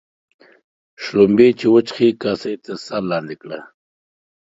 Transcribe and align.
شلومبې 1.03 1.47
چې 1.59 1.65
وچښې، 1.73 2.07
کاسه 2.21 2.47
يې 2.53 2.57
تر 2.65 2.75
سر 2.85 3.01
لاندي 3.11 3.35
کړه. 3.41 3.59